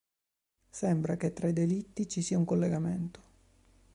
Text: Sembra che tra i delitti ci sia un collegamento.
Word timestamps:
Sembra 0.71 1.15
che 1.15 1.31
tra 1.31 1.47
i 1.47 1.53
delitti 1.53 2.07
ci 2.09 2.23
sia 2.23 2.35
un 2.39 2.43
collegamento. 2.43 3.19